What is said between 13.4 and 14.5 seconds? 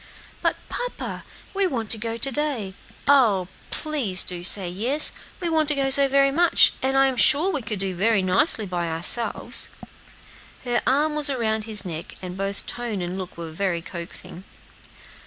very coaxing.